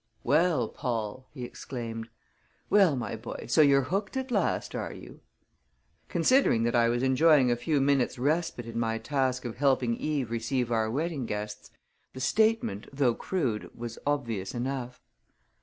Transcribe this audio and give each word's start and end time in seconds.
"Well, 0.23 0.67
Paul!" 0.67 1.27
he 1.31 1.43
exclaimed. 1.43 2.09
"Well, 2.71 2.95
my 2.95 3.15
boy, 3.15 3.45
so 3.47 3.61
you're 3.61 3.83
hooked 3.91 4.17
at 4.17 4.31
last, 4.31 4.73
are 4.73 4.91
you?" 4.91 5.19
Considering 6.09 6.63
that 6.63 6.73
I 6.73 6.89
was 6.89 7.03
enjoying 7.03 7.51
a 7.51 7.55
few 7.55 7.79
minutes' 7.79 8.17
respite 8.17 8.65
in 8.65 8.79
my 8.79 8.97
task 8.97 9.45
of 9.45 9.57
helping 9.57 9.95
Eve 9.95 10.31
receive 10.31 10.71
our 10.71 10.89
wedding 10.89 11.27
guests, 11.27 11.69
the 12.13 12.19
statement, 12.19 12.87
though 12.91 13.13
crude, 13.13 13.69
was 13.75 13.99
obvious 14.07 14.55
enough. 14.55 14.99